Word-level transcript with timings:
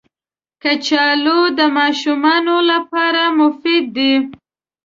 کچالو 0.63 1.39
د 1.57 1.59
ماشومانو 1.77 2.55
لپاره 2.71 3.21
مفید 3.39 3.85
دي 3.97 4.13